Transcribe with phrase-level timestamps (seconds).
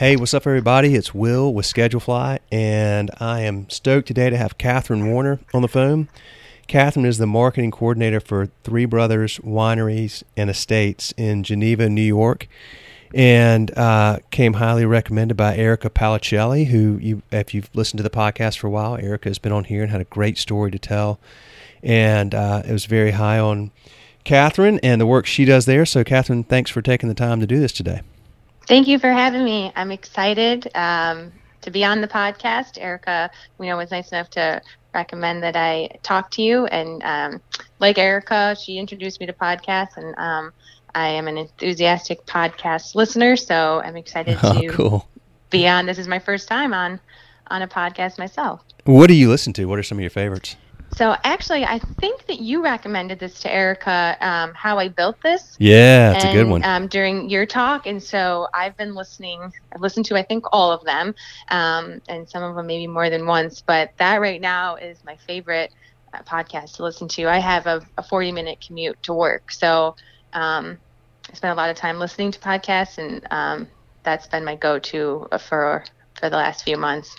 [0.00, 0.94] Hey, what's up, everybody?
[0.94, 5.68] It's Will with Schedulefly, and I am stoked today to have Catherine Warner on the
[5.68, 6.08] phone.
[6.66, 12.48] Catherine is the marketing coordinator for Three Brothers Wineries and Estates in Geneva, New York,
[13.12, 18.08] and uh, came highly recommended by Erica Paolicelli, who, you, if you've listened to the
[18.08, 20.78] podcast for a while, Erica has been on here and had a great story to
[20.78, 21.20] tell,
[21.82, 23.70] and uh, it was very high on
[24.24, 25.84] Catherine and the work she does there.
[25.84, 28.00] So, Catherine, thanks for taking the time to do this today.
[28.66, 29.72] Thank you for having me.
[29.74, 31.32] I'm excited um,
[31.62, 32.78] to be on the podcast.
[32.80, 34.62] Erica, you know, was nice enough to
[34.94, 36.66] recommend that I talk to you.
[36.66, 37.40] And um,
[37.78, 40.52] like Erica, she introduced me to podcasts, and um,
[40.94, 43.36] I am an enthusiastic podcast listener.
[43.36, 45.08] So I'm excited Oh, to cool.
[45.50, 45.86] be on.
[45.86, 47.00] This is my first time on
[47.48, 48.60] on a podcast myself.
[48.84, 49.64] What do you listen to?
[49.66, 50.56] What are some of your favorites?
[51.00, 54.18] So actually, I think that you recommended this to Erica.
[54.20, 55.56] Um, how I built this.
[55.58, 56.62] Yeah, it's a good one.
[56.62, 59.50] Um, during your talk, and so I've been listening.
[59.74, 61.14] I've listened to I think all of them,
[61.48, 63.62] um, and some of them maybe more than once.
[63.62, 65.72] But that right now is my favorite
[66.12, 67.30] uh, podcast to listen to.
[67.30, 69.96] I have a, a 40 minute commute to work, so
[70.34, 70.76] um,
[71.30, 73.68] I spend a lot of time listening to podcasts, and um,
[74.02, 75.82] that's been my go-to for
[76.20, 77.16] for the last few months.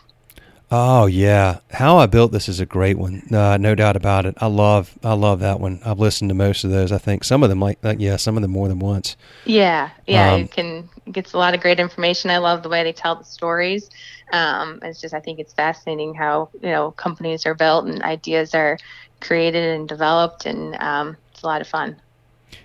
[0.74, 3.24] Oh yeah, how I built this is a great one.
[3.34, 4.36] Uh, no doubt about it.
[4.38, 5.82] I love, I love that one.
[5.86, 6.92] I've listened to most of those.
[6.94, 9.18] I think some of them, like, like yeah, some of them more than once.
[9.44, 12.30] Yeah, yeah, Um, it can it gets a lot of great information.
[12.30, 13.90] I love the way they tell the stories.
[14.32, 18.54] Um, it's just I think it's fascinating how you know companies are built and ideas
[18.54, 18.78] are
[19.20, 22.02] created and developed, and um, it's a lot of fun.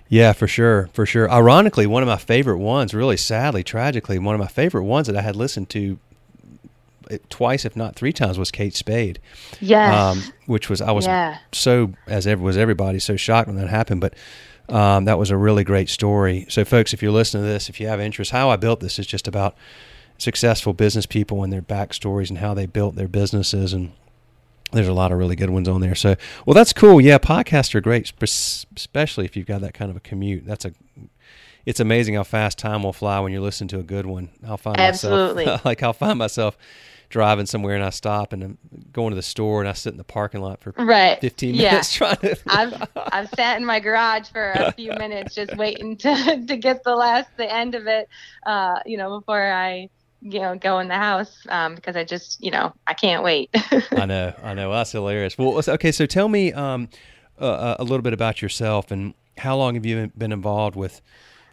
[0.09, 1.29] Yeah, for sure, for sure.
[1.29, 5.17] Ironically, one of my favorite ones, really sadly, tragically, one of my favorite ones that
[5.17, 5.99] I had listened to
[7.29, 9.19] twice, if not three times, was Kate Spade.
[9.59, 9.93] Yes.
[9.93, 11.37] um, which was I was Yeah.
[11.51, 14.13] so as ever was everybody so shocked when that happened, but
[14.69, 16.45] um, that was a really great story.
[16.49, 18.99] So, folks, if you're listening to this, if you have interest, how I built this
[18.99, 19.55] is just about
[20.17, 23.91] successful business people and their backstories and how they built their businesses and.
[24.73, 25.95] There's a lot of really good ones on there.
[25.95, 26.99] So, well, that's cool.
[26.99, 30.45] Yeah, podcasts are great, especially if you've got that kind of a commute.
[30.45, 30.73] That's a,
[31.65, 34.27] it's amazing how fast time will fly when you're listening to a good one.
[34.45, 35.45] I'll find Absolutely.
[35.45, 36.57] myself, like I'll find myself
[37.09, 38.57] driving somewhere and I stop and I'm
[38.91, 41.19] going to the store and I sit in the parking lot for right.
[41.21, 41.71] 15 yeah.
[41.71, 42.37] minutes trying to.
[42.47, 46.83] I've I've sat in my garage for a few minutes just waiting to to get
[46.83, 48.09] the last the end of it,
[48.45, 49.89] uh, you know, before I
[50.21, 53.49] you know go in the house um, because I just you know I can't wait.
[53.91, 54.71] I know, I know.
[54.71, 55.37] That's hilarious.
[55.37, 56.89] Well, okay, so tell me um,
[57.39, 61.01] uh, a little bit about yourself and how long have you been involved with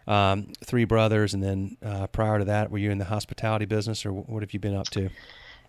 [0.07, 4.05] um, Three Brothers, and then uh, prior to that, were you in the hospitality business,
[4.05, 5.09] or what have you been up to?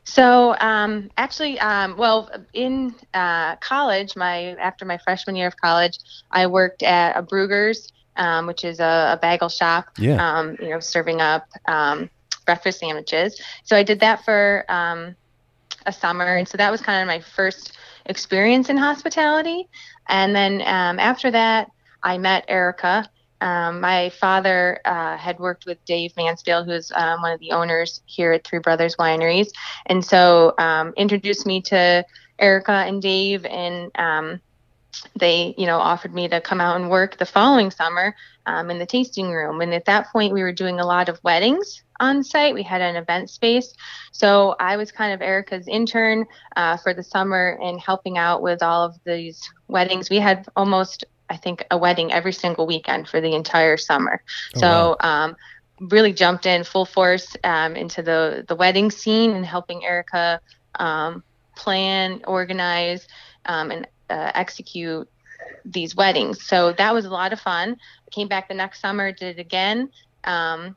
[0.07, 5.99] So um, actually, um, well, in uh, college, my after my freshman year of college,
[6.31, 9.87] I worked at a Bruegger's, um, which is a, a bagel shop.
[9.99, 10.17] Yeah.
[10.25, 12.09] Um, you know, serving up um,
[12.47, 13.41] breakfast sandwiches.
[13.65, 15.17] So I did that for um,
[15.87, 17.73] a summer, and so that was kind of my first
[18.07, 19.69] experience in hospitality.
[20.09, 21.69] And then um, after that,
[22.05, 23.11] I met Erica.
[23.41, 28.01] Um, my father uh, had worked with Dave Mansfield, who's um, one of the owners
[28.07, 29.49] here at Three Brothers Wineries,
[29.87, 32.05] and so um, introduced me to
[32.39, 34.41] Erica and Dave, and um,
[35.15, 38.15] they, you know, offered me to come out and work the following summer
[38.47, 39.61] um, in the tasting room.
[39.61, 42.55] And at that point, we were doing a lot of weddings on site.
[42.55, 43.75] We had an event space,
[44.13, 46.25] so I was kind of Erica's intern
[46.57, 50.09] uh, for the summer and helping out with all of these weddings.
[50.09, 54.23] We had almost I think a wedding every single weekend for the entire summer.
[54.57, 55.37] Oh, so um,
[55.81, 60.41] really jumped in full force um, into the the wedding scene and helping Erica
[60.79, 61.23] um,
[61.55, 63.07] plan, organize,
[63.47, 65.09] um, and uh, execute
[65.65, 66.45] these weddings.
[66.45, 67.77] So that was a lot of fun.
[68.07, 69.91] I came back the next summer, did it again,
[70.25, 70.77] um,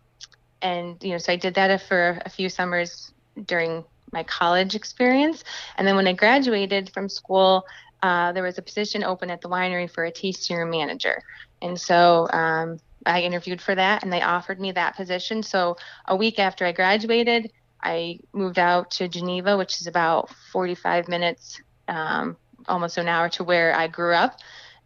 [0.62, 3.12] and you know, so I did that for a few summers
[3.46, 5.44] during my college experience,
[5.78, 7.64] and then when I graduated from school,
[8.02, 11.22] uh, there was a position open at the winery for a tasting room manager,
[11.62, 15.44] and so um, I interviewed for that, and they offered me that position.
[15.44, 15.78] So
[16.08, 17.52] a week after I graduated,
[17.82, 22.38] I moved out to Geneva, which is about 45 minutes, um,
[22.68, 24.36] almost an hour to where I grew up,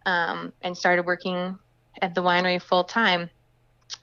[0.06, 1.58] um, and started working
[2.02, 3.30] at the winery full time.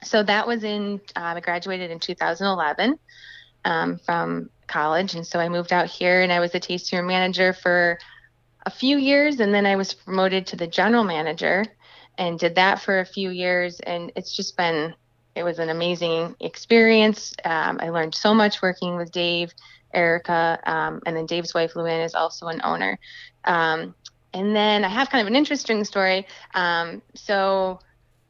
[0.03, 2.97] So that was in, um, I graduated in 2011
[3.65, 5.15] um, from college.
[5.15, 7.97] And so I moved out here and I was a tasting room manager for
[8.65, 9.39] a few years.
[9.39, 11.65] And then I was promoted to the general manager
[12.17, 13.79] and did that for a few years.
[13.79, 14.93] And it's just been,
[15.35, 17.33] it was an amazing experience.
[17.43, 19.53] Um, I learned so much working with Dave,
[19.93, 22.99] Erica, um, and then Dave's wife, Luann, is also an owner.
[23.45, 23.95] Um,
[24.33, 26.25] and then I have kind of an interesting story.
[26.53, 27.79] Um, so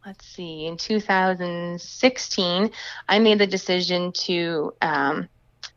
[0.05, 2.71] let's see, in 2016,
[3.07, 5.29] I made the decision to um,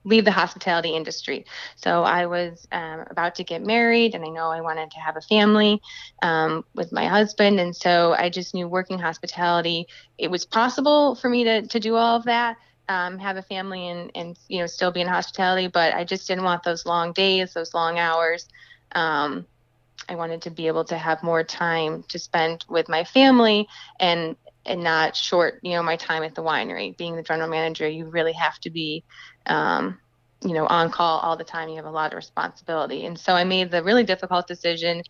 [0.05, 1.45] leave the hospitality industry.
[1.77, 5.17] So I was um, about to get married, and I know I wanted to have
[5.17, 5.81] a family
[6.23, 9.87] um, with my husband, and so I just knew working hospitality,
[10.19, 12.56] it was possible for me to to do all of that.
[12.87, 16.29] Um, have a family and, and you know still be in hospitality, but I just
[16.29, 18.47] didn't want those long days, those long hours.
[18.95, 19.47] Um,
[20.09, 23.67] I wanted to be able to have more time to spend with my family
[23.99, 26.96] and and not short, you know, my time at the winery.
[26.96, 29.05] Being the general manager, you really have to be,
[29.46, 29.99] um,
[30.43, 31.69] you know, on call all the time.
[31.69, 35.02] You have a lot of responsibility, and so I made the really difficult decision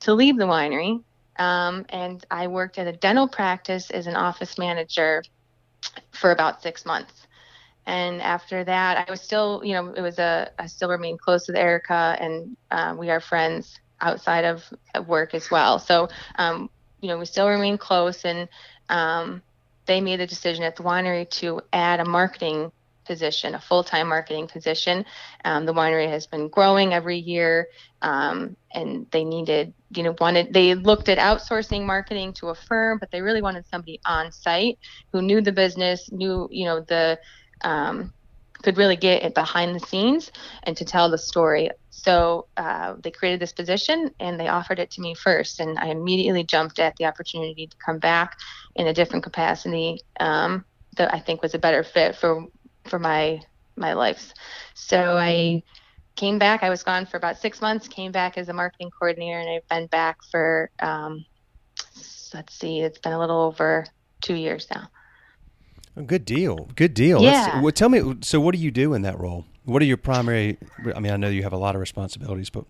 [0.00, 1.02] to leave the winery.
[1.38, 5.22] Um, and I worked at a dental practice as an office manager
[6.12, 7.26] for about six months.
[7.86, 11.48] And after that, I was still, you know, it was a, I still remained close
[11.48, 14.64] with Erica, and uh, we are friends outside of
[15.06, 15.78] work as well.
[15.78, 16.70] So, um,
[17.00, 18.48] you know, we still remain close, and
[18.90, 19.42] um,
[19.86, 22.70] they made the decision at the winery to add a marketing
[23.06, 25.04] position, a full-time marketing position.
[25.44, 27.66] Um, the winery has been growing every year,
[28.02, 32.98] um, and they needed, you know, wanted they looked at outsourcing marketing to a firm,
[32.98, 34.78] but they really wanted somebody on site
[35.12, 37.18] who knew the business, knew, you know, the
[37.62, 38.12] um,
[38.62, 40.30] could really get it behind the scenes
[40.64, 41.70] and to tell the story.
[41.90, 45.86] So uh, they created this position and they offered it to me first, and I
[45.86, 48.36] immediately jumped at the opportunity to come back
[48.76, 50.64] in a different capacity um,
[50.96, 52.46] that I think was a better fit for
[52.84, 53.40] for my
[53.76, 54.32] my life.
[54.74, 55.62] So I
[56.16, 56.62] came back.
[56.62, 57.88] I was gone for about six months.
[57.88, 61.24] Came back as a marketing coordinator, and I've been back for um,
[62.34, 63.86] let's see, it's been a little over
[64.20, 64.88] two years now.
[66.06, 66.68] Good deal.
[66.76, 67.22] Good deal.
[67.22, 67.60] Yeah.
[67.60, 68.16] well, tell me.
[68.22, 69.44] So, what do you do in that role?
[69.70, 70.58] What are your primary?
[70.94, 72.64] I mean, I know you have a lot of responsibilities, but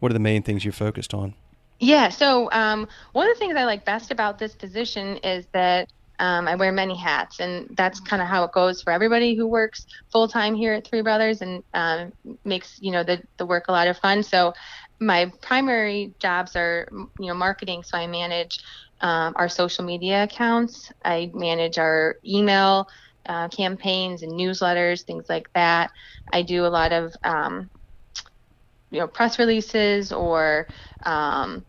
[0.00, 1.34] what are the main things you're focused on?
[1.78, 2.08] Yeah.
[2.08, 6.46] So, um, one of the things I like best about this position is that um,
[6.46, 9.86] I wear many hats, and that's kind of how it goes for everybody who works
[10.10, 12.12] full time here at Three Brothers, and um,
[12.44, 14.22] makes you know the the work a lot of fun.
[14.22, 14.52] So,
[15.00, 17.82] my primary jobs are you know marketing.
[17.82, 18.60] So I manage
[19.00, 20.92] um, our social media accounts.
[21.04, 22.88] I manage our email
[23.26, 25.90] uh, campaigns and newsletters, things like that.
[26.32, 27.70] I do a lot of um,
[28.90, 30.68] you know press releases or
[31.04, 31.64] um,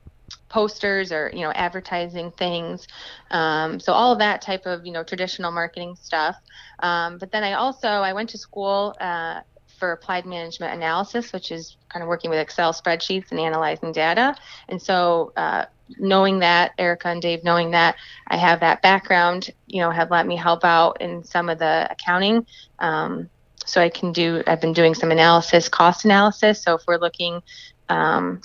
[0.50, 2.88] posters or you know advertising things.
[3.32, 6.36] Um, so all of that type of you know traditional marketing stuff.
[6.80, 8.96] Um, but then I also I went to school.
[9.00, 9.42] Uh,
[9.80, 14.34] for applied management analysis, which is kind of working with Excel spreadsheets and analyzing data.
[14.70, 15.66] And so, uh,
[15.98, 17.95] knowing that Erica and Dave knowing that
[18.28, 21.88] I have that background, you know, have let me help out in some of the
[21.92, 22.45] accounting.
[22.80, 23.30] Um,
[23.66, 24.44] so I can do.
[24.48, 26.62] I've been doing some analysis, cost analysis.
[26.62, 27.42] So if we're looking,
[27.90, 28.42] um,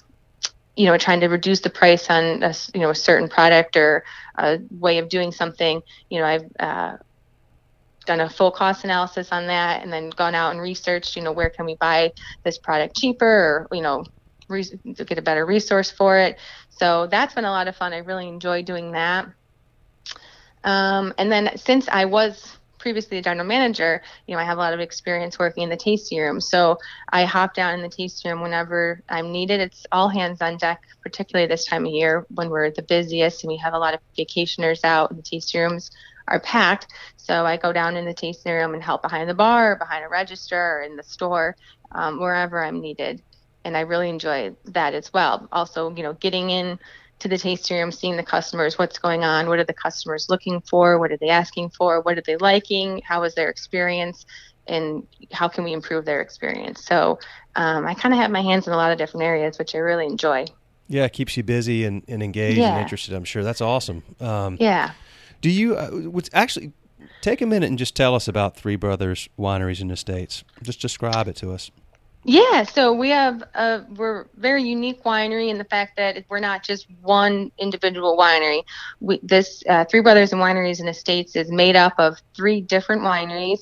[0.76, 4.04] you know, trying to reduce the price on a, you know a certain product or
[4.36, 6.96] a way of doing something, you know, I've uh,
[8.06, 11.32] done a full cost analysis on that, and then gone out and researched, you know,
[11.32, 12.12] where can we buy
[12.44, 14.04] this product cheaper, or you know,
[14.48, 16.38] re- get a better resource for it.
[16.70, 17.92] So that's been a lot of fun.
[17.92, 19.26] I really enjoy doing that.
[20.64, 24.60] Um, and then since I was previously a general manager, you know, I have a
[24.60, 26.40] lot of experience working in the tasting room.
[26.40, 26.78] So
[27.12, 29.60] I hop down in the tasting room whenever I'm needed.
[29.60, 33.50] It's all hands on deck, particularly this time of year when we're the busiest and
[33.50, 35.90] we have a lot of vacationers out and the tasting rooms
[36.28, 36.86] are packed.
[37.16, 40.08] So I go down in the tasting room and help behind the bar, behind a
[40.08, 41.56] register, or in the store,
[41.94, 43.22] um, wherever I'm needed
[43.68, 45.46] and I really enjoy that as well.
[45.52, 46.78] Also, you know, getting in
[47.18, 50.62] to the tasting room, seeing the customers, what's going on, what are the customers looking
[50.62, 54.24] for, what are they asking for, what are they liking, how was their experience,
[54.66, 56.82] and how can we improve their experience.
[56.82, 57.18] So
[57.56, 59.78] um, I kind of have my hands in a lot of different areas, which I
[59.78, 60.46] really enjoy.
[60.86, 62.70] Yeah, it keeps you busy and, and engaged yeah.
[62.70, 63.14] and interested.
[63.14, 64.02] I'm sure that's awesome.
[64.18, 64.92] Um, yeah.
[65.42, 65.76] Do you?
[65.76, 66.72] Uh, what's actually
[67.20, 70.42] take a minute and just tell us about Three Brothers Wineries and Estates.
[70.62, 71.70] Just describe it to us.
[72.28, 76.62] Yeah, so we have a we're very unique winery in the fact that we're not
[76.62, 78.64] just one individual winery.
[79.00, 83.00] We, this uh, Three Brothers and Wineries and Estates is made up of three different
[83.00, 83.60] wineries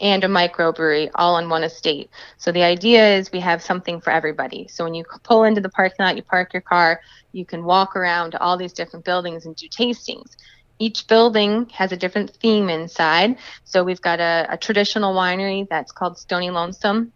[0.00, 2.08] and a microbrewery all in one estate.
[2.38, 4.66] So the idea is we have something for everybody.
[4.70, 7.00] So when you pull into the parking lot, you park your car,
[7.32, 10.36] you can walk around to all these different buildings and do tastings.
[10.78, 13.36] Each building has a different theme inside.
[13.64, 17.12] So we've got a, a traditional winery that's called Stony Lonesome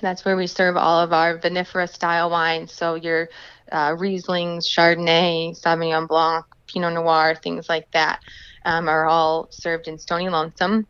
[0.00, 2.72] that's where we serve all of our vinifera style wines.
[2.72, 3.28] So your
[3.70, 8.20] uh, Rieslings, Chardonnay, Sauvignon Blanc, Pinot Noir, things like that
[8.64, 10.86] um, are all served in Stony Lonesome.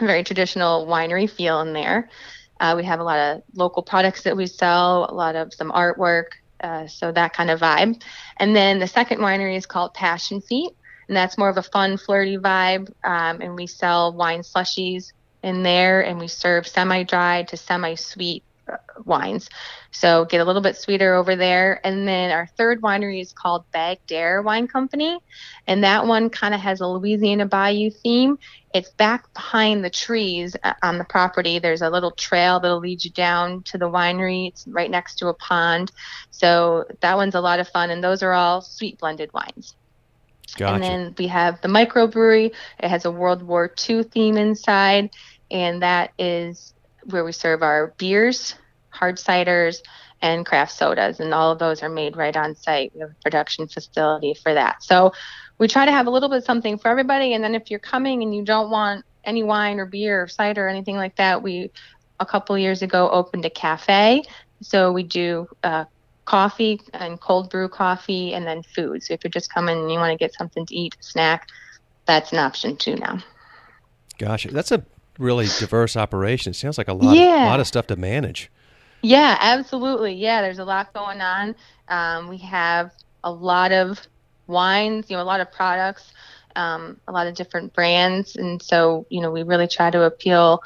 [0.00, 2.08] Very traditional winery feel in there.
[2.60, 5.70] Uh, we have a lot of local products that we sell, a lot of some
[5.70, 6.26] artwork,
[6.62, 8.00] uh, so that kind of vibe.
[8.38, 10.70] And then the second winery is called Passion Feet,
[11.08, 12.90] and that's more of a fun, flirty vibe.
[13.04, 15.12] Um, and we sell wine slushies
[15.44, 19.50] in there, and we serve semi-dry to semi-sweet uh, wines.
[19.90, 21.86] So get a little bit sweeter over there.
[21.86, 25.18] And then our third winery is called Bagg Dare Wine Company,
[25.66, 28.38] and that one kind of has a Louisiana Bayou theme.
[28.72, 31.58] It's back behind the trees uh, on the property.
[31.58, 34.48] There's a little trail that'll lead you down to the winery.
[34.48, 35.92] It's right next to a pond.
[36.30, 39.76] So that one's a lot of fun, and those are all sweet blended wines.
[40.56, 40.74] Gotcha.
[40.74, 42.52] And then we have the microbrewery.
[42.78, 45.10] It has a World War II theme inside,
[45.50, 46.74] and that is
[47.04, 48.54] where we serve our beers,
[48.90, 49.78] hard ciders,
[50.22, 51.20] and craft sodas.
[51.20, 52.92] And all of those are made right on site.
[52.94, 54.82] We have a production facility for that.
[54.82, 55.12] So
[55.58, 57.34] we try to have a little bit something for everybody.
[57.34, 60.66] And then if you're coming and you don't want any wine or beer or cider
[60.66, 61.70] or anything like that, we
[62.20, 64.22] a couple years ago opened a cafe.
[64.62, 65.84] So we do uh,
[66.24, 69.02] coffee and cold brew coffee and then food.
[69.02, 71.48] So if you're just coming and you want to get something to eat, snack,
[72.06, 73.18] that's an option too now.
[74.18, 74.84] Gosh, that's a
[75.18, 76.50] really diverse operation.
[76.50, 77.42] It sounds like a lot, yeah.
[77.42, 78.50] of, a lot of stuff to manage.
[79.02, 80.14] Yeah, absolutely.
[80.14, 81.54] Yeah, there's a lot going on.
[81.88, 82.90] Um, we have
[83.22, 84.00] a lot of
[84.46, 86.12] wines, you know, a lot of products,
[86.56, 90.62] um, a lot of different brands, and so you know, we really try to appeal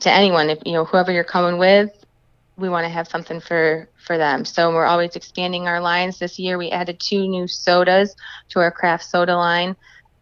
[0.00, 0.50] to anyone.
[0.50, 1.90] If you know, whoever you're coming with,
[2.56, 4.44] we want to have something for for them.
[4.44, 6.18] So we're always expanding our lines.
[6.18, 8.16] This year, we added two new sodas
[8.50, 9.76] to our craft soda line.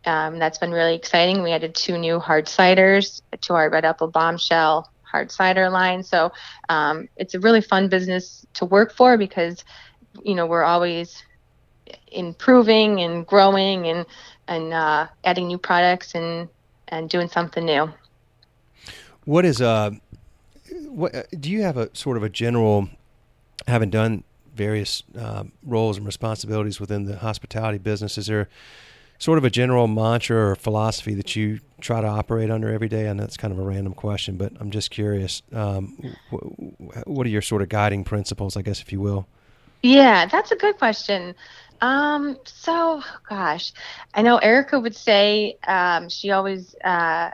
[0.05, 1.43] Um, that's been really exciting.
[1.43, 6.02] We added two new hard ciders to our Red Apple Bombshell hard cider line.
[6.02, 6.33] So
[6.69, 9.64] um, it's a really fun business to work for because,
[10.23, 11.23] you know, we're always
[12.12, 14.07] improving and growing and
[14.47, 16.49] and uh, adding new products and
[16.88, 17.93] and doing something new.
[19.25, 19.90] What is uh,
[20.88, 22.88] what uh, do you have a sort of a general,
[23.67, 24.25] having done
[24.55, 28.19] various uh, roles and responsibilities within the hospitality business?
[28.19, 28.49] Is there
[29.18, 33.08] sort of a general mantra or philosophy that you try to operate under every day?
[33.08, 35.42] I know it's kind of a random question, but I'm just curious.
[35.52, 36.16] Um,
[37.06, 39.26] what are your sort of guiding principles, I guess, if you will?
[39.82, 41.34] Yeah, that's a good question.
[41.80, 43.72] Um, so, gosh,
[44.14, 47.30] I know Erica would say um, she always uh,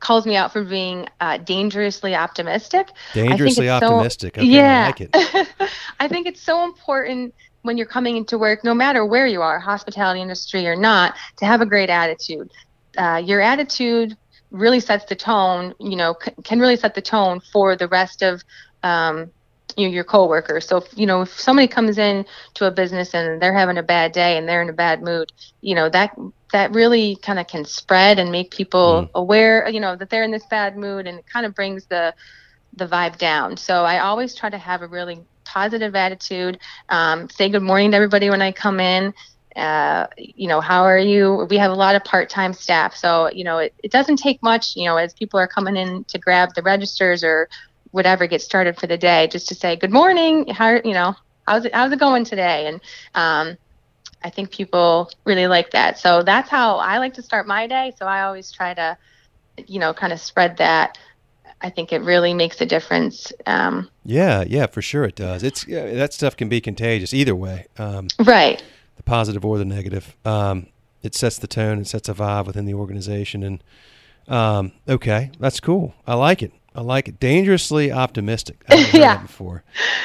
[0.00, 2.88] calls me out for being uh, dangerously optimistic.
[3.14, 4.36] Dangerously optimistic.
[4.36, 4.92] So, okay, yeah.
[4.94, 5.70] I like
[6.00, 9.58] I think it's so important when you're coming into work, no matter where you are,
[9.58, 12.50] hospitality industry or not, to have a great attitude.
[12.96, 14.16] Uh, your attitude
[14.50, 18.22] really sets the tone, you know, c- can really set the tone for the rest
[18.22, 18.42] of
[18.82, 19.30] um,
[19.76, 20.66] you know, your coworkers.
[20.66, 22.24] So, if, you know, if somebody comes in
[22.54, 25.32] to a business and they're having a bad day and they're in a bad mood,
[25.60, 26.16] you know, that
[26.52, 29.10] that really kind of can spread and make people mm.
[29.14, 32.14] aware, you know, that they're in this bad mood and it kind of brings the
[32.74, 33.56] the vibe down.
[33.56, 36.58] So I always try to have a really positive attitude.
[36.88, 39.14] Um, say good morning to everybody when I come in.
[39.56, 41.46] Uh, you know, how are you?
[41.50, 44.76] We have a lot of part-time staff, so you know, it, it doesn't take much.
[44.76, 47.48] You know, as people are coming in to grab the registers or
[47.90, 50.46] whatever, get started for the day, just to say good morning.
[50.48, 51.14] How you know,
[51.46, 52.66] how's it how's it going today?
[52.66, 52.80] And
[53.14, 53.56] um,
[54.22, 55.98] I think people really like that.
[55.98, 57.94] So that's how I like to start my day.
[57.98, 58.96] So I always try to,
[59.66, 60.98] you know, kind of spread that
[61.60, 63.32] I think it really makes a difference.
[63.46, 65.42] Um, yeah, yeah, for sure it does.
[65.42, 67.66] It's yeah, that stuff can be contagious either way.
[67.78, 68.62] Um, right.
[68.96, 70.16] The positive or the negative.
[70.24, 70.68] Um,
[71.02, 73.42] it sets the tone and sets a vibe within the organization.
[73.42, 73.64] And
[74.28, 75.94] um, okay, that's cool.
[76.06, 76.52] I like it.
[76.78, 77.18] I like it.
[77.18, 78.62] Dangerously optimistic.
[78.92, 79.20] yeah.
[79.20, 79.64] before.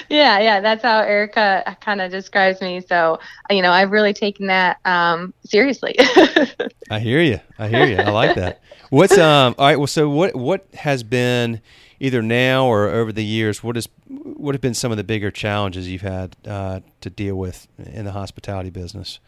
[0.10, 0.60] Yeah, yeah.
[0.60, 2.82] That's how Erica kind of describes me.
[2.82, 3.20] So,
[3.52, 5.96] you know, I've really taken that um, seriously.
[6.90, 7.40] I hear you.
[7.60, 7.98] I hear you.
[7.98, 8.62] I like that.
[8.90, 9.54] What's um?
[9.60, 9.78] All right.
[9.78, 11.62] Well, so what what has been
[12.00, 13.62] either now or over the years?
[13.62, 17.36] What is what have been some of the bigger challenges you've had uh, to deal
[17.36, 19.20] with in the hospitality business?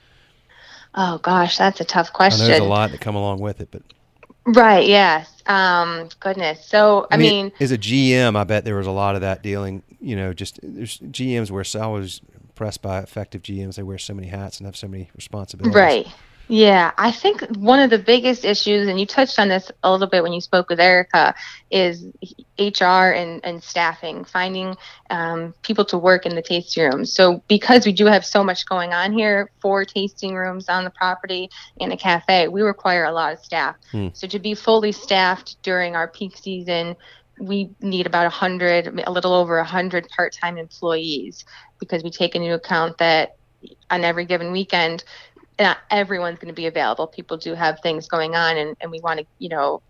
[0.95, 2.47] Oh gosh, that's a tough question.
[2.47, 3.83] There's a lot that come along with it, but
[4.45, 4.87] Right.
[4.87, 5.31] Yes.
[5.47, 6.65] Um, goodness.
[6.65, 9.21] So I, I mean, mean, as a GM, I bet there was a lot of
[9.21, 9.83] that dealing.
[9.99, 13.75] You know, just there's GMs where I was impressed by effective GMs.
[13.75, 15.75] They wear so many hats and have so many responsibilities.
[15.75, 16.07] Right.
[16.47, 20.07] Yeah, I think one of the biggest issues, and you touched on this a little
[20.07, 21.33] bit when you spoke with Erica,
[21.71, 22.05] is
[22.59, 24.75] HR and, and staffing, finding
[25.09, 27.11] um, people to work in the tasting rooms.
[27.11, 30.91] So, because we do have so much going on here, four tasting rooms on the
[30.91, 31.49] property
[31.81, 33.75] and a cafe, we require a lot of staff.
[33.91, 34.09] Hmm.
[34.13, 36.95] So, to be fully staffed during our peak season,
[37.39, 41.43] we need about 100, a little over 100 part time employees
[41.79, 43.35] because we take into account that
[43.89, 45.03] on every given weekend,
[45.59, 47.07] not everyone's going to be available.
[47.07, 49.81] People do have things going on, and, and we want to, you know,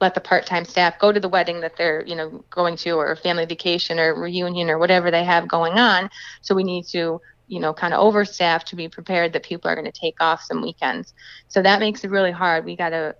[0.00, 3.14] let the part-time staff go to the wedding that they're, you know, going to, or
[3.16, 6.08] family vacation, or reunion, or whatever they have going on.
[6.42, 9.74] So we need to you know, kind of overstaff to be prepared that people are
[9.74, 11.12] going to take off some weekends.
[11.48, 12.64] So that makes it really hard.
[12.64, 13.16] We got to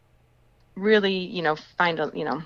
[0.77, 2.41] really, you know, find a, you know,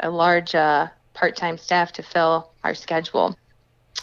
[0.00, 3.34] a large uh, part-time staff to fill our schedule.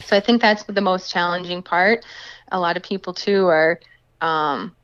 [0.03, 2.03] So I think that's the most challenging part.
[2.51, 3.80] A lot of people too are
[4.24, 4.75] um,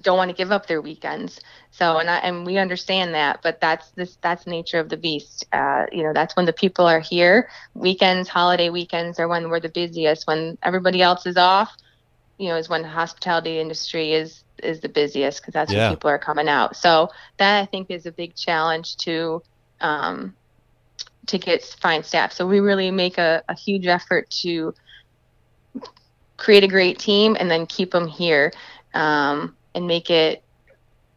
[0.00, 1.40] don't want to give up their weekends.
[1.70, 5.44] So and I, and we understand that, but that's this that's nature of the beast.
[5.52, 7.50] Uh, you know, that's when the people are here.
[7.74, 10.26] Weekends, holiday weekends are when we're the busiest.
[10.26, 11.76] When everybody else is off,
[12.38, 15.88] you know, is when the hospitality industry is is the busiest because that's yeah.
[15.88, 16.76] when people are coming out.
[16.76, 19.42] So that I think is a big challenge to
[19.80, 20.34] um,
[21.26, 22.32] to get find staff.
[22.32, 24.74] So we really make a, a huge effort to
[26.36, 28.52] create a great team and then keep them here
[28.94, 30.42] um, and make it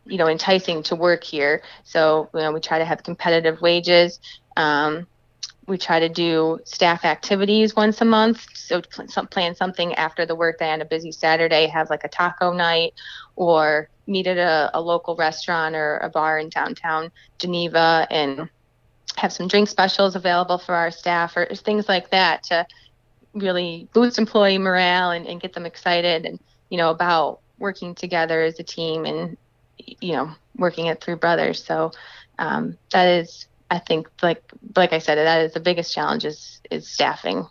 [0.05, 1.61] you know enticing to work here.
[1.83, 4.19] So you know we try to have competitive wages.
[4.55, 5.07] Um,
[5.67, 8.45] we try to do staff activities once a month.
[8.53, 12.93] So plan something after the workday on a busy Saturday, have like a taco night,
[13.35, 18.49] or meet at a, a local restaurant or a bar in downtown Geneva and
[19.17, 22.65] have some drink specials available for our staff or things like that to
[23.39, 26.39] really boost employee morale and, and get them excited and
[26.69, 29.37] you know about working together as a team and
[29.77, 31.91] you know working at three brothers so
[32.39, 34.41] um, that is i think like
[34.75, 37.45] like i said that is the biggest challenge is is staffing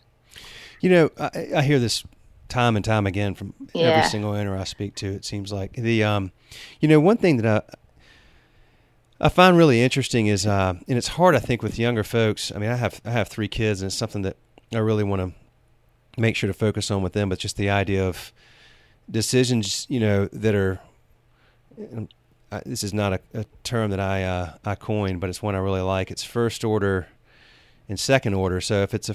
[0.80, 2.04] you know i, I hear this
[2.48, 3.86] time and time again from yeah.
[3.86, 6.30] every single owner i speak to it seems like the um
[6.80, 7.76] you know one thing that i
[9.18, 12.52] I find really interesting is, uh, and it's hard, I think, with younger folks.
[12.54, 14.36] I mean, I have I have three kids, and it's something that
[14.74, 15.45] I really want to
[16.16, 17.28] make sure to focus on with them.
[17.28, 18.32] But just the idea of
[19.10, 20.80] decisions, you know, that are
[22.64, 25.58] this is not a, a term that I uh, I coined, but it's one I
[25.58, 26.10] really like.
[26.10, 27.08] It's first order
[27.88, 28.60] and second order.
[28.60, 29.14] So if it's a,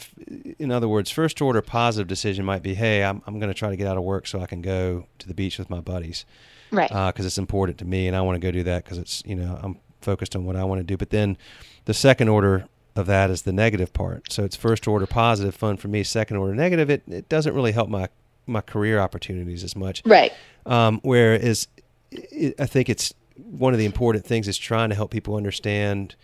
[0.59, 3.69] in other words, first order positive decision might be, hey, I'm I'm going to try
[3.69, 6.25] to get out of work so I can go to the beach with my buddies,
[6.71, 6.89] right?
[6.89, 9.23] Because uh, it's important to me, and I want to go do that because it's
[9.25, 10.97] you know I'm focused on what I want to do.
[10.97, 11.37] But then
[11.85, 14.31] the second order of that is the negative part.
[14.31, 16.03] So it's first order positive, fun for me.
[16.03, 18.09] Second order negative, it, it doesn't really help my
[18.47, 20.01] my career opportunities as much.
[20.05, 20.33] Right.
[20.65, 21.67] Um, whereas
[22.11, 26.15] it, I think it's one of the important things is trying to help people understand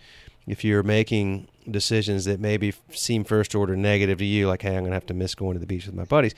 [0.46, 4.80] if you're making decisions that maybe seem first order negative to you, like hey, I'm
[4.80, 6.34] going to have to miss going to the beach with my buddies.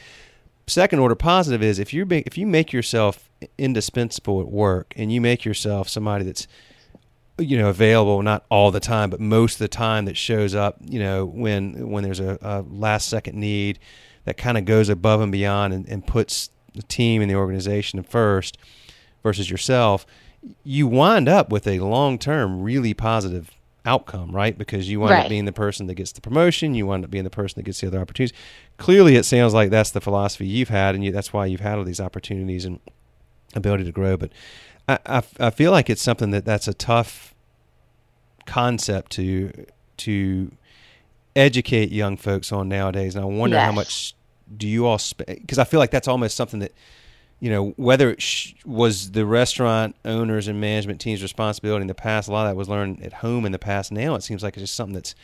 [0.66, 5.20] Second order positive is if you if you make yourself indispensable at work and you
[5.20, 6.46] make yourself somebody that's
[7.40, 10.76] you know available not all the time but most of the time that shows up
[10.80, 13.78] you know when when there's a, a last second need
[14.24, 18.02] that kind of goes above and beyond and, and puts the team and the organization
[18.02, 18.58] first
[19.22, 20.06] versus yourself
[20.62, 23.50] you wind up with a long term really positive
[23.86, 25.24] outcome right because you wind right.
[25.24, 27.64] up being the person that gets the promotion you wind up being the person that
[27.64, 28.36] gets the other opportunities
[28.76, 31.78] clearly it sounds like that's the philosophy you've had and you, that's why you've had
[31.78, 32.78] all these opportunities and
[33.54, 34.30] ability to grow but
[34.88, 37.34] I, I, I feel like it's something that that's a tough
[38.46, 39.66] concept to
[39.98, 40.50] to
[41.36, 43.14] educate young folks on nowadays.
[43.14, 43.66] And I wonder yes.
[43.66, 44.14] how much
[44.56, 46.72] do you all because I feel like that's almost something that
[47.38, 51.94] you know whether it sh- was the restaurant owners and management team's responsibility in the
[51.94, 52.28] past.
[52.28, 53.92] A lot of that was learned at home in the past.
[53.92, 55.14] Now it seems like it's just something that's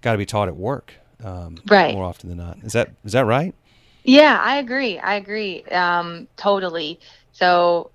[0.00, 1.94] got to be taught at work, um, right?
[1.94, 2.58] More often than not.
[2.62, 3.54] Is that is that right?
[4.02, 4.98] Yeah, I agree.
[4.98, 6.98] I agree um, totally.
[7.32, 7.90] So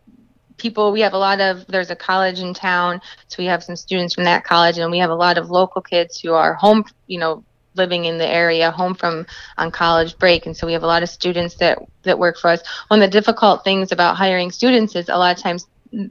[0.58, 3.76] people we have a lot of there's a college in town so we have some
[3.76, 6.84] students from that college and we have a lot of local kids who are home
[7.08, 7.44] you know
[7.76, 9.26] living in the area home from
[9.58, 12.50] on college break and so we have a lot of students that that work for
[12.50, 15.68] us one of the difficult things about hiring students is a lot of times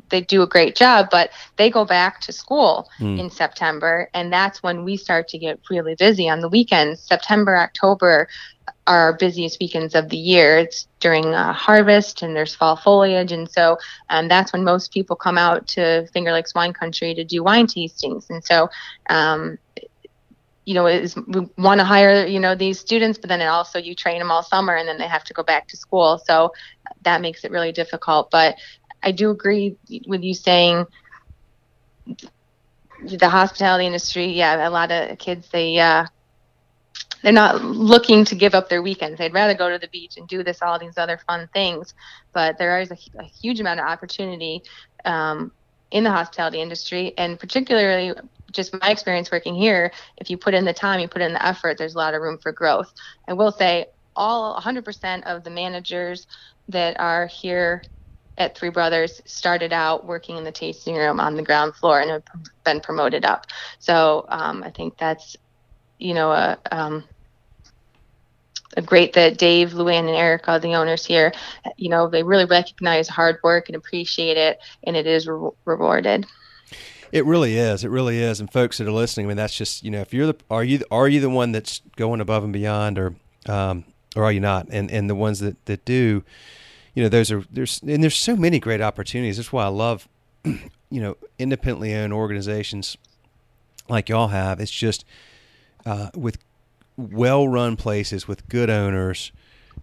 [0.08, 3.18] they do a great job, but they go back to school mm.
[3.18, 7.02] in September, and that's when we start to get really busy on the weekends.
[7.02, 8.28] September, October
[8.86, 10.58] our busiest weekends of the year.
[10.58, 13.78] It's during uh, harvest and there's fall foliage, and so
[14.10, 17.66] um, that's when most people come out to Finger Lakes Wine Country to do wine
[17.66, 18.30] tastings.
[18.30, 18.68] And so,
[19.08, 19.58] um,
[20.64, 23.78] you know, is we want to hire you know these students, but then it also
[23.78, 26.20] you train them all summer, and then they have to go back to school.
[26.26, 26.52] So
[27.02, 28.30] that makes it really difficult.
[28.30, 28.56] But
[29.02, 30.86] I do agree with you saying
[33.02, 34.26] the hospitality industry.
[34.26, 35.78] Yeah, a lot of kids they.
[35.78, 36.06] Uh,
[37.24, 39.16] they're not looking to give up their weekends.
[39.18, 41.94] They'd rather go to the beach and do this, all these other fun things.
[42.34, 44.62] But there is a, a huge amount of opportunity
[45.06, 45.50] um,
[45.90, 48.12] in the hospitality industry, and particularly
[48.52, 49.90] just my experience working here.
[50.18, 52.20] If you put in the time, you put in the effort, there's a lot of
[52.20, 52.92] room for growth.
[53.26, 56.26] I will say, all 100% of the managers
[56.68, 57.82] that are here
[58.36, 62.10] at Three Brothers started out working in the tasting room on the ground floor and
[62.10, 62.22] have
[62.64, 63.46] been promoted up.
[63.78, 65.36] So um, I think that's,
[65.98, 67.04] you know, a, um,
[68.82, 71.32] great that Dave, Luann, and Erica, the owners here,
[71.76, 76.26] you know, they really recognize hard work and appreciate it, and it is re- rewarded.
[77.12, 77.84] It really is.
[77.84, 78.40] It really is.
[78.40, 80.64] And folks that are listening, I mean, that's just you know, if you're the are
[80.64, 83.14] you are you the one that's going above and beyond, or
[83.46, 83.84] um,
[84.16, 84.66] or are you not?
[84.70, 86.24] And and the ones that that do,
[86.94, 89.36] you know, those are there's and there's so many great opportunities.
[89.36, 90.08] That's why I love,
[90.44, 90.60] you
[90.90, 92.96] know, independently owned organizations
[93.88, 94.58] like y'all have.
[94.58, 95.04] It's just
[95.86, 96.38] uh, with
[96.96, 99.32] well run places with good owners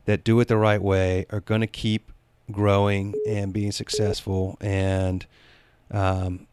[0.05, 2.11] that do it the right way are going to keep
[2.51, 5.25] growing and being successful and
[5.91, 6.47] um,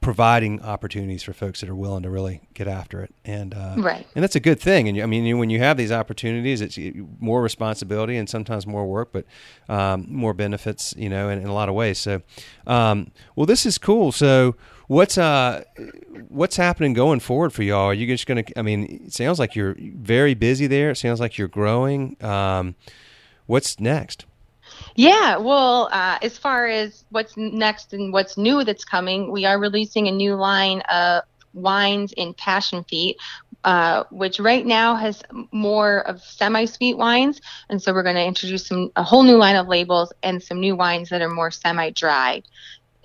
[0.00, 3.14] providing opportunities for folks that are willing to really get after it.
[3.24, 4.06] And uh, right.
[4.14, 4.88] and that's a good thing.
[4.88, 6.78] And i mean when you have these opportunities it's
[7.20, 9.24] more responsibility and sometimes more work but
[9.68, 11.98] um, more benefits you know in, in, a lot of ways.
[11.98, 12.22] So
[12.66, 14.10] um, well this is cool.
[14.12, 15.64] So what's uh
[16.28, 17.86] what's happening going forward for y'all?
[17.86, 20.90] Are you just gonna i mean it sounds like you're very busy there.
[20.90, 22.16] It sounds like you're growing.
[22.22, 22.74] Um,
[23.46, 24.26] what's next?
[24.96, 29.58] Yeah, well, uh, as far as what's next and what's new that's coming, we are
[29.58, 33.16] releasing a new line of wines in passion feet,
[33.64, 38.66] uh, which right now has more of semi-sweet wines, and so we're going to introduce
[38.66, 42.42] some a whole new line of labels and some new wines that are more semi-dry.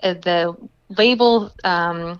[0.01, 0.55] Uh, the
[0.89, 2.19] label um,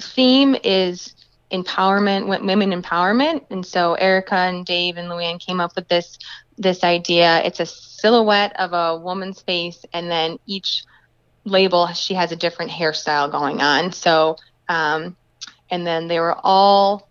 [0.00, 1.14] theme is
[1.50, 6.18] empowerment, women empowerment, and so Erica and Dave and Luann came up with this
[6.56, 7.42] this idea.
[7.44, 10.84] It's a silhouette of a woman's face, and then each
[11.44, 13.92] label she has a different hairstyle going on.
[13.92, 14.36] So,
[14.68, 15.16] um,
[15.70, 17.08] and then they were all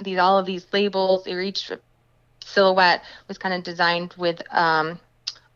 [0.00, 1.70] these all of these labels or each
[2.40, 4.98] silhouette was kind of designed with um,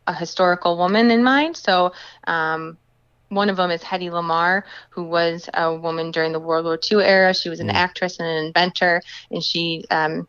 [0.07, 1.57] a historical woman in mind.
[1.57, 1.93] So.
[2.25, 2.79] Um,
[3.29, 7.05] one of them is Hedy Lamarr, who was a woman during the World War II
[7.05, 7.35] era.
[7.35, 7.75] She was an mm.
[7.75, 10.27] actress and an inventor, and she um,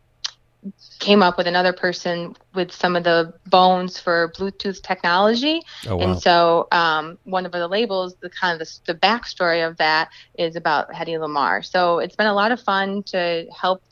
[0.98, 5.62] came up with another person with some of the bones for Bluetooth technology.
[5.86, 6.02] Oh, wow.
[6.02, 10.10] And so um, one of the labels, the kind of the, the backstory of that
[10.38, 11.64] is about Hedy Lamarr.
[11.64, 13.82] So it's been a lot of fun to help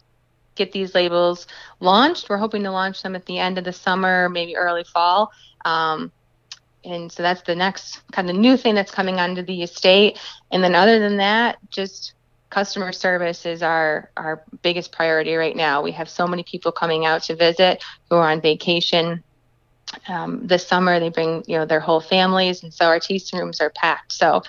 [0.55, 1.47] get these labels
[1.81, 2.29] launched.
[2.29, 5.31] We're hoping to launch them at the end of the summer, maybe early fall.
[5.65, 6.13] Um,
[6.85, 10.19] and so that's the next kind of new thing that's coming onto the estate.
[10.51, 12.15] And then other than that, just
[12.51, 15.83] customer service is our our biggest priority right now.
[15.83, 19.23] We have so many people coming out to visit who are on vacation.
[20.07, 23.61] Um, this summer, they bring you know their whole families, and so our tasting rooms
[23.61, 24.13] are packed.
[24.13, 24.43] So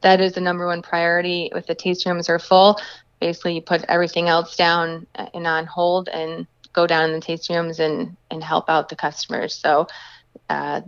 [0.00, 1.50] that is the number one priority.
[1.54, 2.78] If the tasting rooms are full,
[3.20, 7.56] basically you put everything else down and on hold and go down in the tasting
[7.56, 9.54] rooms and and help out the customers.
[9.54, 9.86] So
[10.48, 10.82] uh,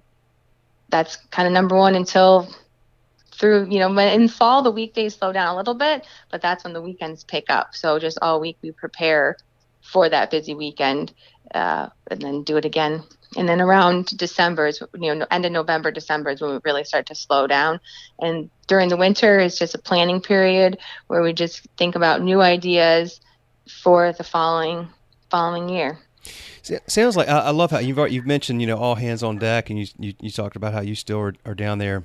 [0.89, 2.49] that's kind of number one until
[3.33, 6.73] through you know in fall the weekdays slow down a little bit but that's when
[6.73, 7.75] the weekends pick up.
[7.75, 9.37] So just all week we prepare
[9.83, 11.15] for that busy weekend
[11.55, 13.03] uh, and then do it again.
[13.37, 16.85] And then around december is you know end of november december is when we really
[16.85, 17.81] start to slow down.
[18.19, 22.41] And during the winter is just a planning period where we just think about new
[22.41, 23.21] ideas
[23.83, 24.89] for the following
[25.31, 25.99] following year
[26.87, 29.79] sounds like I, love how you've you've mentioned you know all hands on deck, and
[29.79, 32.05] you you, you talked about how you still are, are down there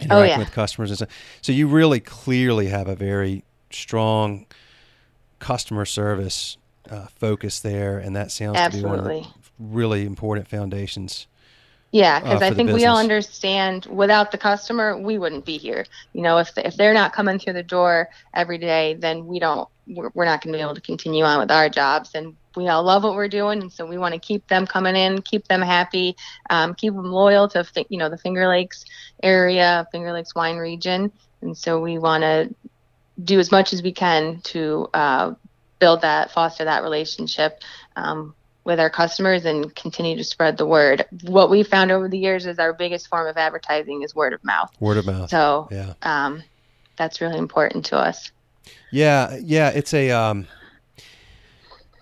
[0.00, 0.38] interacting oh, yeah.
[0.38, 1.08] with customers and stuff.
[1.40, 4.46] So you really clearly have a very strong
[5.38, 6.56] customer service
[6.90, 8.90] uh, focus there, and that sounds Absolutely.
[8.90, 11.26] to be one of the really important foundations.
[11.92, 15.86] Yeah, because uh, I think we all understand without the customer, we wouldn't be here.
[16.12, 19.68] You know, if if they're not coming through the door every day, then we don't.
[19.86, 22.68] We're, we're not going to be able to continue on with our jobs, and we
[22.68, 25.46] all love what we're doing, and so we want to keep them coming in, keep
[25.48, 26.16] them happy,
[26.50, 28.84] um, keep them loyal to you know the Finger Lakes
[29.22, 32.54] area, Finger Lakes wine region, and so we want to
[33.22, 35.34] do as much as we can to uh,
[35.78, 37.60] build that, foster that relationship.
[37.94, 38.34] Um,
[38.66, 41.06] with our customers and continue to spread the word.
[41.22, 44.42] What we found over the years is our biggest form of advertising is word of
[44.42, 44.72] mouth.
[44.80, 45.30] Word of mouth.
[45.30, 46.42] So yeah, um,
[46.96, 48.32] that's really important to us.
[48.90, 50.46] Yeah, yeah, it's a um,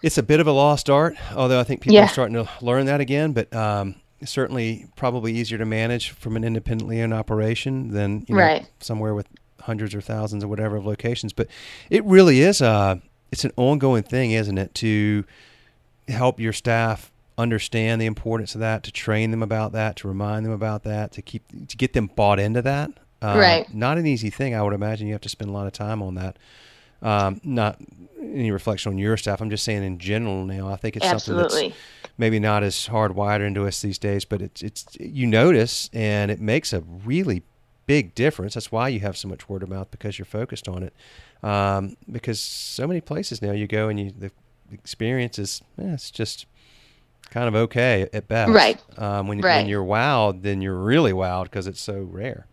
[0.02, 2.04] it's a bit of a lost art, although I think people yeah.
[2.04, 3.32] are starting to learn that again.
[3.32, 8.40] But um, certainly, probably easier to manage from an independently owned operation than you know,
[8.42, 8.68] right.
[8.80, 9.26] somewhere with
[9.60, 11.32] hundreds or thousands or whatever of locations.
[11.32, 11.48] But
[11.90, 13.00] it really is a
[13.32, 14.74] it's an ongoing thing, isn't it?
[14.76, 15.24] To
[16.08, 20.44] help your staff understand the importance of that, to train them about that, to remind
[20.46, 22.90] them about that, to keep to get them bought into that.
[23.24, 23.74] Uh, right.
[23.74, 24.54] Not an easy thing.
[24.54, 26.36] I would imagine you have to spend a lot of time on that.
[27.02, 27.80] Um, not
[28.20, 29.40] any reflection on your staff.
[29.40, 30.68] I'm just saying in general now.
[30.68, 31.48] I think it's Absolutely.
[31.50, 31.80] something that's
[32.18, 36.40] maybe not as hardwired into us these days, but it's it's you notice and it
[36.40, 37.42] makes a really
[37.86, 38.54] big difference.
[38.54, 40.94] That's why you have so much word of mouth because you're focused on it.
[41.46, 44.30] Um, because so many places now you go and you the
[44.72, 46.46] experience is eh, it's just
[47.30, 48.50] kind of okay at best.
[48.52, 48.80] Right.
[48.96, 49.58] Um, when Right.
[49.58, 52.46] when you're wowed, then you're really wowed because it's so rare.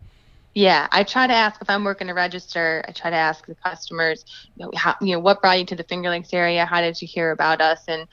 [0.54, 2.84] Yeah, I try to ask if I'm working a register.
[2.86, 5.76] I try to ask the customers, you know, how, you know, what brought you to
[5.76, 6.66] the Finger Lakes area?
[6.66, 7.80] How did you hear about us?
[7.88, 8.06] And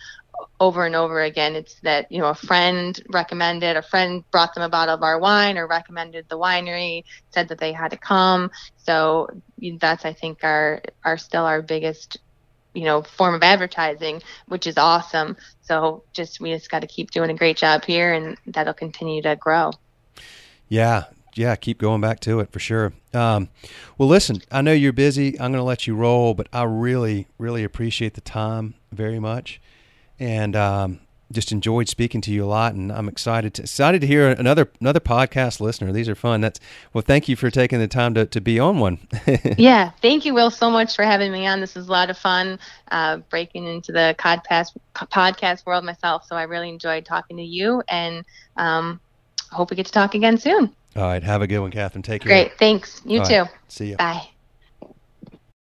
[0.60, 4.64] over and over again, it's that you know a friend recommended, a friend brought them
[4.64, 8.52] a bottle of our wine, or recommended the winery, said that they had to come.
[8.78, 9.28] So
[9.80, 12.18] that's I think our our still our biggest
[12.74, 15.38] you know form of advertising, which is awesome.
[15.62, 19.22] So just we just got to keep doing a great job here, and that'll continue
[19.24, 19.72] to grow.
[20.68, 22.94] Yeah, yeah, keep going back to it for sure.
[23.14, 23.50] Um,
[23.98, 25.40] well, listen, I know you're busy.
[25.40, 29.62] I'm going to let you roll, but I really, really appreciate the time very much,
[30.20, 31.00] and um,
[31.32, 32.74] just enjoyed speaking to you a lot.
[32.74, 35.92] And I'm excited to excited to hear another another podcast listener.
[35.92, 36.42] These are fun.
[36.42, 36.60] That's
[36.94, 39.00] well, thank you for taking the time to, to be on one.
[39.58, 41.60] yeah, thank you, Will, so much for having me on.
[41.60, 42.60] This is a lot of fun,
[42.92, 46.26] uh, breaking into the podcast podcast world myself.
[46.26, 48.26] So I really enjoyed talking to you, and
[48.58, 49.00] um,
[49.52, 50.76] hope we get to talk again soon.
[50.96, 52.02] All right, have a good one, Catherine.
[52.02, 52.30] Take care.
[52.30, 53.02] Great, thanks.
[53.06, 53.42] You All too.
[53.42, 53.98] right, See you.
[53.98, 54.30] Bye.